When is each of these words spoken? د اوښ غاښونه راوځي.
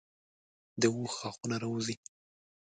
د 0.81 0.83
اوښ 0.95 1.11
غاښونه 1.19 1.55
راوځي. 1.63 1.95